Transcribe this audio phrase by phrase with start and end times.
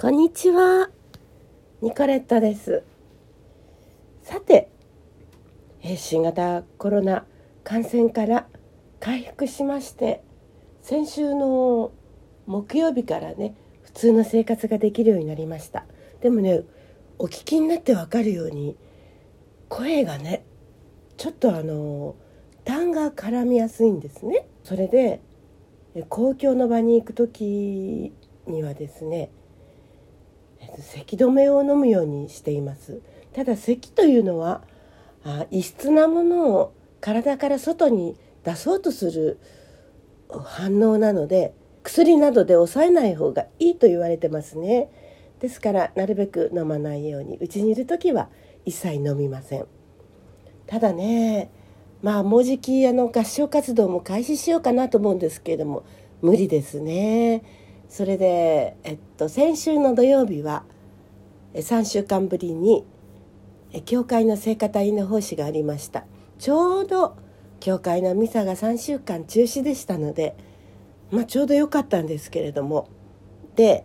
[0.00, 0.88] こんにちは。
[1.82, 2.82] ニコレットです。
[4.22, 4.70] さて、
[5.94, 7.26] 新型コロナ
[7.64, 8.46] 感染から
[8.98, 10.24] 回復しまして、
[10.80, 11.92] 先週の
[12.46, 15.84] 木曜日からね、普通の生活ができるようになりました。
[16.22, 16.62] でもね、
[17.18, 18.78] お聞きになってわかるように、
[19.68, 20.46] 声がね、
[21.18, 22.16] ちょっとあの、
[22.64, 24.48] 痰が絡みやすいんですね。
[24.64, 25.20] それで、
[26.08, 28.14] 公共の場に行く時
[28.46, 29.30] にはですね、
[30.78, 33.00] 咳止めを飲むようにしています。
[33.32, 34.62] ただ咳というのは
[35.24, 39.38] あ異質なものを体から外に出そうとする
[40.28, 44.90] 反応なので薬などで抑えない方がいいと言われてますね。
[45.40, 48.28] ですからなるべく飲まないようにうちにいる時は
[48.64, 49.66] 一切飲みません。
[50.66, 51.50] ただね
[52.02, 55.84] まあもうじきあの合唱活動も開始しようかなと思うんですけれども
[56.22, 57.42] 無理ですね。
[57.90, 60.62] それで、えっと、先週の土曜日は
[61.54, 62.86] 3週間ぶりに
[63.84, 66.04] 教会の聖歌隊の奉仕がありました。
[66.38, 67.16] ちょうど
[67.58, 70.36] 教会のミサが3週間中止でしたので、
[71.10, 72.88] まあ、ちょうど良かったんですけれども
[73.56, 73.84] で、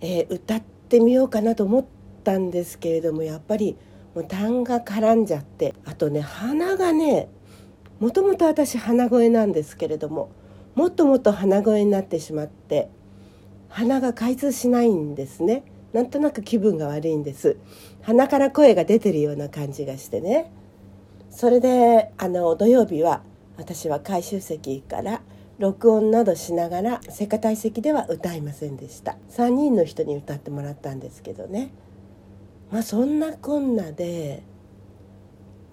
[0.00, 1.84] えー歌ってみようかなと思っ
[2.22, 3.76] たんですけれどもやっぱり
[4.14, 7.28] もう痰が絡んじゃってあとね鼻がね
[7.98, 10.30] もともと私鼻声なんですけれども
[10.74, 12.90] もっともっと鼻声になってしまって
[13.74, 15.64] 鼻が開通しないんですね。
[15.92, 17.56] なんとなく気分が悪いんです。
[18.02, 20.52] 鼻から声が出てるような感じがしてね。
[21.28, 23.24] それであの土曜日は
[23.56, 25.22] 私は回収席から
[25.58, 29.16] 録音などしながら聖歌隊席では歌いませんでした。
[29.30, 31.72] 3人の人に歌ってもらったんですけどね。
[32.70, 34.44] まあそんなこんなで、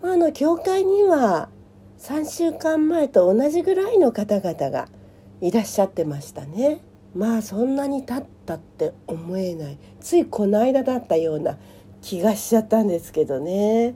[0.02, 1.50] ま、あの教会には
[2.00, 4.90] 3週間前と同じぐらいの方々が
[5.40, 6.82] いらっしゃってましたね。
[7.14, 9.78] まあそんなに経ったって思えない。
[10.00, 11.58] ついこの間だったような
[12.02, 13.96] 気がしちゃったんですけどね。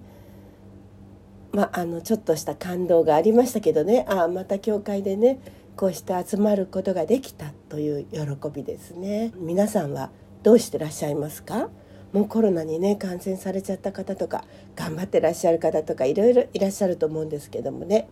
[1.53, 4.05] まああのちょっとした感動がありましたけどね。
[4.09, 5.39] ああまた教会でね
[5.77, 8.19] こうして集まることができたという喜
[8.53, 9.31] びですね。
[9.37, 10.09] 皆さんは
[10.43, 11.69] どうしてらっしゃいますか？
[12.11, 14.43] もうコロナにね感染されちゃった方とか
[14.75, 18.07] 頑張ってらっしゃる方とかいろいろいらっしゃると思うんですけどもね。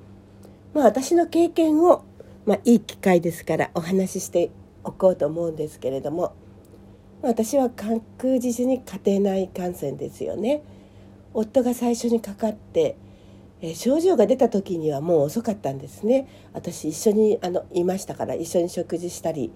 [0.73, 2.03] まあ私の経験を、
[2.45, 4.49] まあ、いい機会ですからお話しして
[4.83, 6.35] おこうと思うんですけれども
[7.21, 10.61] 私は確実に家庭内感染ですよね。
[11.33, 12.97] 夫が最初にかかって
[13.61, 16.27] え症状が出た時にはもう遅かったんですね。
[16.51, 19.53] 私一緒にあのいましたから一緒に食事したり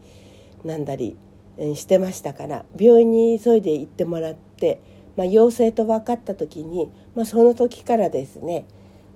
[0.63, 1.17] なんだり
[1.57, 4.81] えしてましたから病院に急いで行ってもらって、
[5.16, 8.66] まあ、陽性と分かった時に、まあ、その時からですね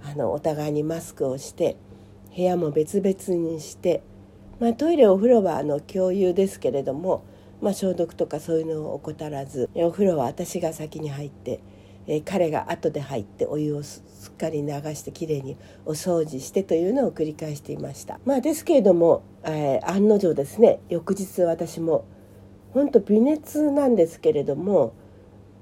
[0.03, 1.77] あのお互いにマスクをして
[2.35, 4.03] 部屋も別々にして、
[4.61, 7.25] まあ、トイレお風呂はあの共有ですけれども、
[7.61, 11.59] まあ、消毒とかそういうのを怠らずお風呂は私が先に入って。
[12.07, 15.55] えー彼が後で入ってお湯をすっかり流してきれいに
[15.85, 22.05] お掃除してというのを繰り返していましたまあですけれども、えー案の定ですね翌日私も
[22.73, 24.95] 本当微熱なんですけれども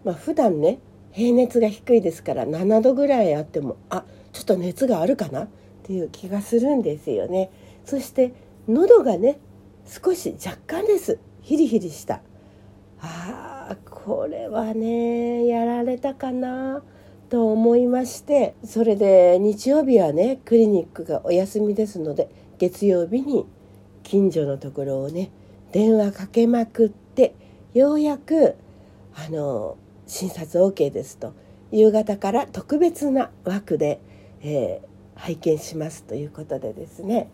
[0.06, 0.80] まあ普段ね
[1.12, 5.48] 平熱が低いですから7度ぐらいあってもあちょっと熱があるかなっ
[5.84, 7.52] ていう気がするんですよね
[7.84, 8.34] そして
[8.70, 9.40] 喉がね
[9.86, 11.18] 少し若干です。
[11.42, 12.22] ヒリヒリした。
[13.02, 16.84] あーこれはねやられたかな
[17.30, 18.54] と思いまして。
[18.64, 23.48] それで日曜日はねクリニックがお休みですので月曜日に
[24.04, 25.32] 近所のところをね
[25.72, 27.34] 電話かけまくって
[27.74, 28.56] ようやく
[29.16, 31.34] あの診察 OK ですと。
[31.72, 34.00] 夕方から特別な枠で、
[34.42, 37.30] えー拝見しますということでですね。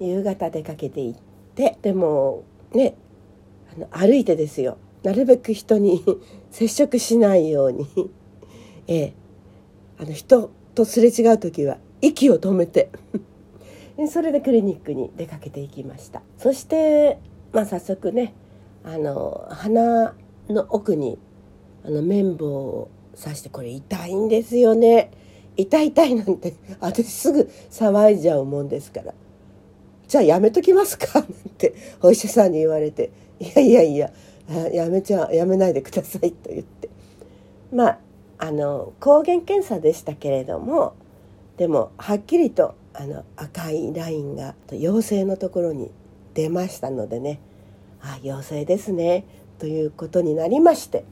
[0.00, 1.14] 夕方出かけていっ
[1.54, 2.94] てでもね
[3.74, 4.78] あの歩いてですよ。
[5.02, 6.04] なるべく人に
[6.50, 7.86] 接触しないように、
[8.88, 9.12] ええ、
[9.98, 12.90] あの人とすれ違う時は息を止めて。
[14.06, 16.22] それでクリニックに出かけていきました。
[16.36, 17.18] そして、
[17.52, 18.32] まあ、早速ね
[18.84, 20.14] あの鼻
[20.48, 21.18] の奥に
[21.84, 22.90] あの綿棒を
[23.20, 25.10] 刺してこれ痛いんですよね。
[25.56, 29.14] 痛い痛いなんて私すぐ騒いじゃうもんですから。
[30.08, 31.20] じゃあやめときますか？
[31.20, 31.26] なん
[31.58, 33.10] てお医者さんに言われて。
[33.38, 34.10] いやいやいや
[34.72, 36.88] やめちゃやめないでくださいと言って。
[37.72, 37.98] まあ
[38.38, 40.94] あの抗原検査でしたけれども
[41.58, 45.90] でもはっきりとあの赤いラインが陽性のところに
[46.34, 47.40] 出ましたのでね。
[48.00, 49.24] あ陽性ですね。
[49.58, 51.04] ということになりまして。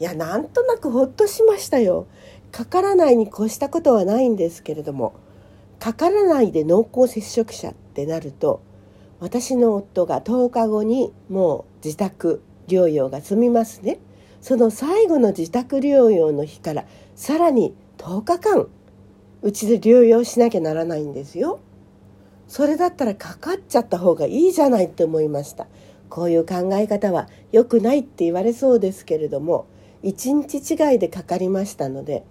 [0.00, 2.06] いやなんとなくほっとしましたよ。
[2.50, 5.12] かからないに越したことはないんですけれども
[5.80, 8.60] かからないで濃厚接触者ってなると
[9.20, 14.00] 私の夫が10日後にもう自宅療養が済みますね。
[14.40, 18.68] その最後の自宅療養の日からさらに10日間
[19.42, 21.60] うちで療養しなきゃならないんですよ。
[22.48, 25.68] それだったらかかっちゃった方がいいじゃないって思いました。
[26.08, 29.66] こういう考え方は良くないって言われそうですけれども
[30.02, 32.24] 1日違いでかかりましたので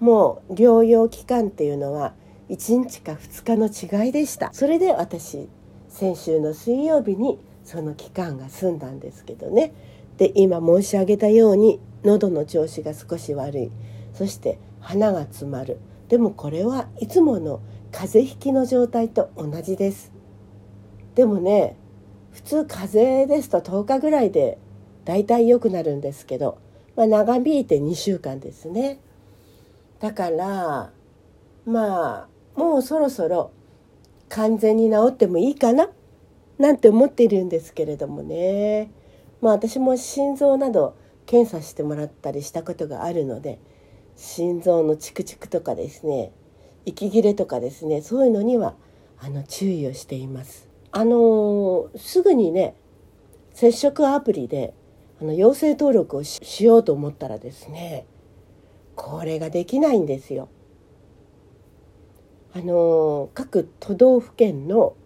[0.00, 2.14] もう療養期間っていうのは
[2.48, 4.52] 1日か2日の違いでした。
[4.52, 5.48] それで私
[5.88, 9.72] 先週の水曜日にその期間が済んだんですけどね。
[10.18, 13.70] で今申し上げたように喉の調子が少し悪い。
[14.14, 15.78] そして鼻が詰まる。
[16.08, 17.60] でもこれはいつもの
[17.90, 20.12] 風邪ひきの状態と同じです。
[21.14, 21.76] でもね
[22.32, 24.58] 普通風邪ですと10日ぐらいで
[25.04, 26.58] だいたい良くなるんですけど、
[26.94, 29.00] まあ、長引いて2週間ですね。
[29.98, 30.92] だから
[31.64, 33.52] まあもうそろそろ
[34.28, 35.90] 完全に治ってもいいかな？
[36.58, 38.90] なんて思っているんですけれどもね
[39.40, 43.60] まあ私も心臓など検査してもらったりしたことがあるので
[44.16, 46.32] 心臓のチクチクとかですね
[46.86, 48.74] 息切れとかですねそういうのには
[49.18, 50.68] あの注意をしています。
[50.92, 52.74] あのすぐにね
[53.52, 54.72] 接触アプリで
[55.20, 58.06] あの陽性登録をしようと思ったらですね
[58.94, 60.48] これができないんですよ。
[62.56, 64.96] あの各都道府県の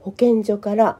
[0.00, 0.98] 保健所から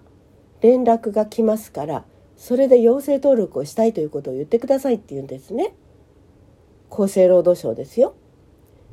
[0.61, 2.05] 連絡が来ますから
[2.37, 5.75] それで陽性登録をしたいということを言ってくださいって言うんですね。
[6.91, 8.15] 厚生労働省ですよ。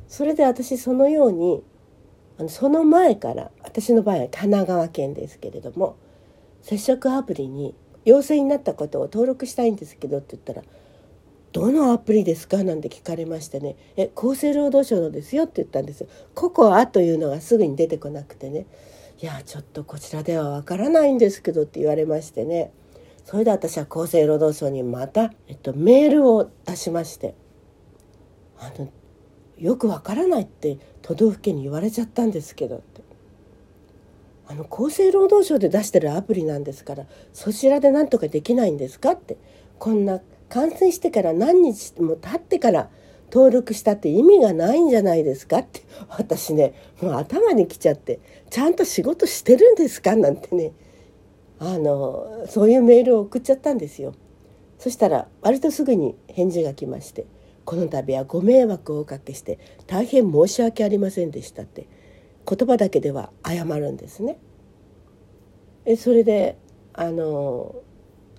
[0.08, 1.62] それで私そのように
[2.38, 5.98] あのその前から私の場合は神奈川県ですけれども
[6.62, 7.76] 接触アプリに
[8.06, 10.64] 陽性になったことを登録したいんですけどって言ったら
[11.52, 16.08] どのアプリですか?」なんて聞かれましてね「え厚生労働省のですよ」って言ったんですよ。
[16.34, 18.66] ココアというのがすぐに出てこなくてね
[19.22, 22.72] 「いやちょっとこちらではわからないんですけど」って言われましてね。
[23.24, 27.36] それで私は厚生労働省にまた、えっと、メールを出しまして。
[28.58, 28.90] あの
[29.58, 33.02] よくわからないって都道府県に言われちゃったんですけどって。
[34.48, 39.38] あの厚生労働省で出してるアプリなんですからそちらで何とかできないんですかって。
[39.80, 40.20] こんな
[40.52, 42.90] 感染してから何日も経ってから
[43.32, 48.20] 登録したって意味がないんじゃないですかって私ねもう頭にきちゃって
[48.50, 50.74] ちゃんと仕事してるんですかなんてね
[51.58, 54.14] あのそういうメールを送っちゃったんですよ。
[54.78, 57.28] そしたら割とすぐに返事が来まして
[57.64, 61.88] 「この度はご迷惑をおかけして大変申し訳ありませんでした」って
[62.46, 64.38] 言葉だけでは謝るんですね。
[65.86, 66.58] えそれで
[66.94, 67.76] あの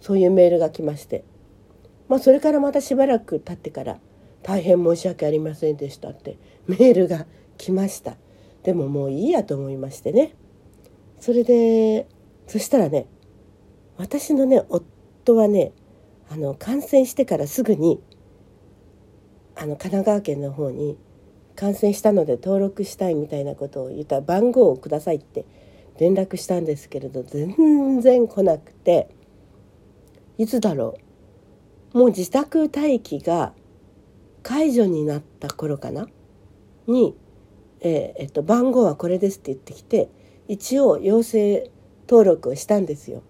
[0.01, 1.25] そういうメールが来まして
[2.09, 3.99] まあ、それからまたしばらく経ってから
[4.43, 7.27] 「大変申し訳ありませんでした」ってメールが
[7.57, 8.17] 来ました。
[8.63, 10.35] でももういいやと思いましてね。
[11.21, 12.07] それで
[12.47, 13.07] そしたらね
[13.97, 15.73] 私のね夫はね
[16.29, 18.01] あの感染してからすぐに
[19.55, 20.97] あの神奈川県の方に
[21.55, 25.45] 感染したので登録したいみたいなことを言った番号をくださいって
[25.99, 29.09] 連絡したんですけれど全然来なくて
[30.39, 31.12] いつだろう？
[31.93, 33.53] もう自宅待機が
[34.43, 36.09] 解除になった頃かな？
[36.87, 37.15] に、
[37.81, 40.09] えー、えっと、番号はこれですって言ってきて
[40.49, 41.71] 一応陽性
[42.09, 43.23] 登録をしたんですよ。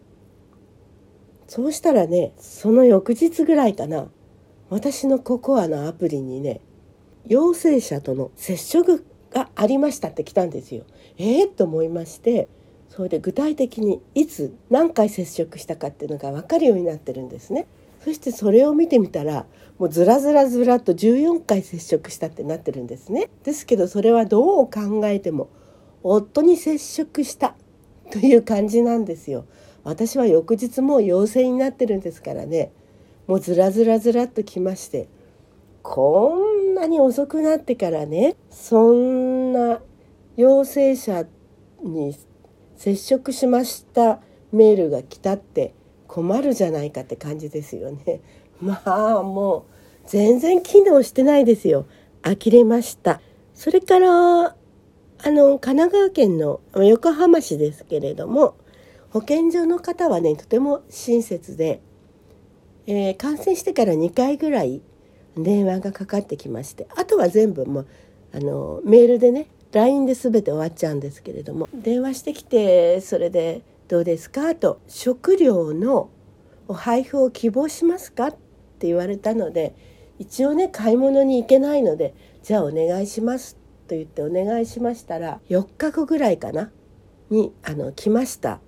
[1.48, 4.08] そうしたらねその翌日ぐらいかな
[4.70, 6.62] 私のココアのアプリにね
[7.26, 10.84] 陽性者との接触がありましたって来たんですよ。
[11.18, 12.48] えー、と思いまして
[12.88, 17.66] それで具体的にいつ何回接触したかっていうのが分かるようになってるんですね。
[18.04, 19.46] そしてそれを見てみたら
[19.78, 23.30] もうずらずらずらっと14回接触したってなってるんですね。
[23.44, 25.48] ですけどそれはどう考えても
[26.02, 27.54] 夫に接触した
[28.10, 29.44] という感じなんですよ。
[29.84, 32.70] 私は翌日もう陽性になってるんですからね
[33.26, 35.08] もうずらずらずらっと来まして
[35.82, 39.80] こんなに遅くなってからねそんな
[40.36, 41.24] 陽性者
[41.82, 42.16] に
[42.76, 44.20] 接触しました
[44.52, 45.74] メールが来たって
[46.12, 48.20] 困るじゃないかって感じですよね。
[48.60, 49.64] まあも
[50.04, 51.86] う全然機能してないですよ。
[52.22, 53.22] 呆れました。
[53.54, 54.54] それからあ
[55.24, 58.56] の神奈川県の横浜市ですけれども
[59.08, 61.80] 保健所の方はねとても親切で、
[62.86, 64.82] えー、感染してから2回ぐらい
[65.38, 67.86] 電話がかかってきましてあとは全部もう
[68.34, 76.10] あのメールでね LINE で全て終わっちゃうんですけれども電話してきてそれでどうですか?」と「食料の
[76.68, 78.30] お配布を希望しますか?」っ
[78.78, 79.74] て言われたので
[80.18, 83.56] 一応ね買い物に行けないので「じゃあお願いします」
[83.88, 86.70] と言ってお願いしましたら4日後ぐらいかな
[87.30, 88.60] にあの来ました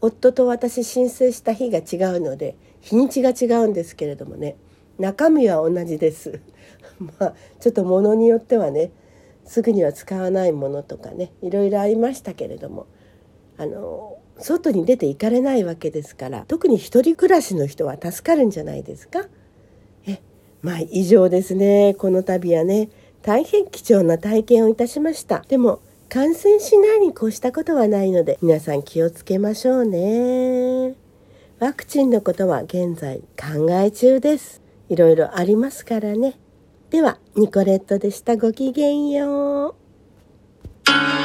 [0.00, 4.56] 夫と私申請した日が違うので日にちが違うんですけれどもね
[4.98, 6.40] 中身は同じです
[6.98, 8.90] まあちょっとものによってはね
[9.44, 12.86] すぐには使わないものとかねいろいろありましたけれども
[13.56, 19.28] あの外に出て行かれないわけですから特に一人暮らしの人は助かるんじゃないですか？
[20.06, 20.20] え
[20.62, 21.94] まあ以上ですね。
[21.98, 22.88] この度はね
[23.22, 25.44] 大変貴重な体験をいたしました。
[25.48, 30.94] でも感染しないに越したことはないので皆さん気をつけましょうね。
[31.60, 34.62] ワクチンのことは現在考え中です。
[34.88, 36.38] いろいろありますからね。
[36.88, 38.36] ではニコレットでした。
[38.36, 39.76] ごきげんよ
[40.88, 41.19] う。